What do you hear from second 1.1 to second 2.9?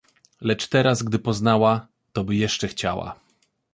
poznała, to by jeszcze